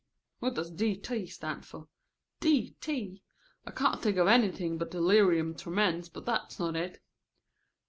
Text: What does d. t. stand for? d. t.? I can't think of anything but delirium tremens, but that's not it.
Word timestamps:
What 0.39 0.55
does 0.55 0.71
d. 0.71 0.95
t. 0.95 1.27
stand 1.27 1.63
for? 1.63 1.87
d. 2.39 2.75
t.? 2.89 3.21
I 3.67 3.69
can't 3.69 4.01
think 4.01 4.17
of 4.17 4.25
anything 4.25 4.79
but 4.79 4.89
delirium 4.89 5.53
tremens, 5.55 6.09
but 6.09 6.25
that's 6.25 6.57
not 6.57 6.75
it. 6.75 6.99